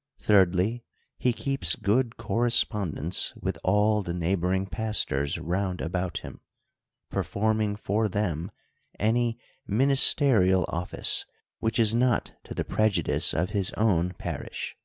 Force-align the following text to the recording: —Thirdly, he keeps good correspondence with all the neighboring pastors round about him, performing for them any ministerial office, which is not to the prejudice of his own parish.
—Thirdly, 0.28 0.84
he 1.18 1.32
keeps 1.32 1.74
good 1.74 2.16
correspondence 2.16 3.34
with 3.34 3.58
all 3.64 4.04
the 4.04 4.14
neighboring 4.14 4.66
pastors 4.68 5.36
round 5.36 5.80
about 5.80 6.18
him, 6.18 6.38
performing 7.10 7.74
for 7.74 8.08
them 8.08 8.52
any 9.00 9.36
ministerial 9.66 10.64
office, 10.68 11.26
which 11.58 11.80
is 11.80 11.92
not 11.92 12.34
to 12.44 12.54
the 12.54 12.64
prejudice 12.64 13.32
of 13.34 13.50
his 13.50 13.72
own 13.72 14.12
parish. 14.12 14.76